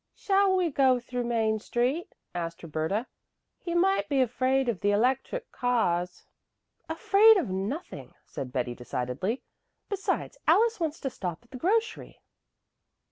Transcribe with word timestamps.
"Shall 0.15 0.55
we 0.55 0.71
go 0.71 0.99
through 0.99 1.25
Main 1.25 1.59
Street?" 1.59 2.15
asked 2.33 2.63
Roberta. 2.63 3.05
"He 3.59 3.75
might 3.75 4.09
be 4.09 4.19
afraid 4.19 4.67
of 4.67 4.81
the 4.81 4.89
electric 4.89 5.51
cars." 5.51 6.25
"Afraid 6.89 7.37
of 7.37 7.51
nothing," 7.51 8.15
said 8.25 8.51
Betty 8.51 8.73
decidedly. 8.73 9.43
"Besides, 9.89 10.39
Alice 10.47 10.79
wants 10.79 10.99
to 11.01 11.11
stop 11.11 11.41
at 11.43 11.51
the 11.51 11.57
grocery." 11.59 12.19